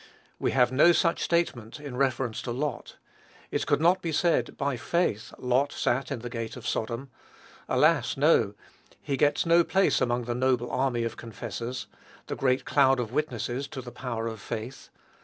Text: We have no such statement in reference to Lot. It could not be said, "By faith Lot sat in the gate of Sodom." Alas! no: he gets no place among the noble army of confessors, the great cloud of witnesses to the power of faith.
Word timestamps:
We 0.39 0.49
have 0.53 0.71
no 0.71 0.93
such 0.93 1.21
statement 1.21 1.79
in 1.79 1.95
reference 1.95 2.41
to 2.41 2.51
Lot. 2.51 2.97
It 3.51 3.67
could 3.67 3.79
not 3.79 4.01
be 4.01 4.11
said, 4.11 4.57
"By 4.57 4.75
faith 4.75 5.31
Lot 5.37 5.71
sat 5.71 6.11
in 6.11 6.21
the 6.21 6.27
gate 6.31 6.57
of 6.57 6.67
Sodom." 6.67 7.11
Alas! 7.69 8.17
no: 8.17 8.55
he 8.99 9.15
gets 9.15 9.45
no 9.45 9.63
place 9.63 10.01
among 10.01 10.23
the 10.23 10.33
noble 10.33 10.71
army 10.71 11.03
of 11.03 11.17
confessors, 11.17 11.85
the 12.25 12.35
great 12.35 12.65
cloud 12.65 12.99
of 12.99 13.13
witnesses 13.13 13.67
to 13.67 13.79
the 13.79 13.91
power 13.91 14.25
of 14.25 14.41
faith. 14.41 14.89